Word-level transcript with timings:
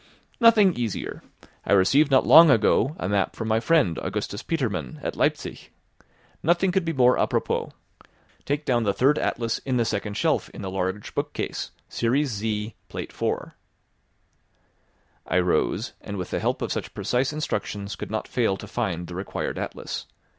"Nothing 0.39 0.75
easier. 0.75 1.21
I 1.63 1.73
received 1.73 2.09
not 2.09 2.25
long 2.25 2.49
ago 2.49 2.95
a 2.97 3.07
map 3.07 3.35
from 3.35 3.47
my 3.49 3.59
friend, 3.59 3.99
Augustus 3.99 4.41
Petermann, 4.41 4.99
at 5.03 5.15
Liepzig. 5.15 5.69
Nothing 6.41 6.71
could 6.71 6.83
be 6.85 6.91
more 6.91 7.19
apropos. 7.19 7.71
Take 8.43 8.65
down 8.65 8.81
the 8.81 8.93
third 8.95 9.19
atlas 9.19 9.59
in 9.59 9.77
the 9.77 9.85
second 9.85 10.17
shelf 10.17 10.49
in 10.55 10.63
the 10.63 10.71
large 10.71 11.13
bookcase, 11.13 11.69
series 11.87 12.29
Z, 12.31 12.73
plate 12.89 13.13
4." 13.13 13.55
I 15.27 15.37
rose, 15.37 15.93
and 16.01 16.17
with 16.17 16.31
the 16.31 16.39
help 16.39 16.63
of 16.63 16.71
such 16.71 16.95
precise 16.95 17.31
instructions 17.31 17.95
could 17.95 18.09
not 18.09 18.27
fail 18.27 18.57
to 18.57 18.65
find 18.65 19.05
the 19.05 19.13
required 19.13 19.59
atlas. 19.59 20.07